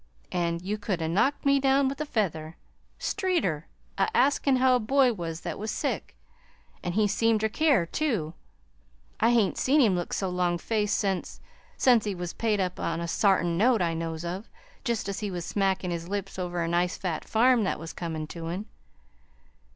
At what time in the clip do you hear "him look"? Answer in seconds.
9.79-10.11